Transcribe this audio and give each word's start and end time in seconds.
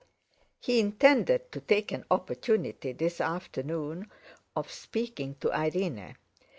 He 0.59 0.79
intended 0.79 1.51
to 1.51 1.59
take 1.61 1.91
an 1.91 2.05
opportunity 2.09 2.91
this 2.91 3.21
afternoon 3.21 4.09
of 4.55 4.71
speaking 4.71 5.35
to 5.41 5.53
Irene. 5.53 6.15